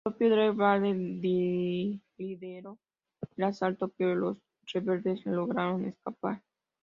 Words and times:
El 0.03 0.13
propio 0.13 0.35
Darth 0.35 0.55
Vader 0.55 0.95
lideró 2.17 2.79
el 3.37 3.43
asalto, 3.43 3.93
pero 3.95 4.15
los 4.15 4.37
rebeldes 4.65 5.23
lograron 5.27 5.85
escapar. 5.85 6.41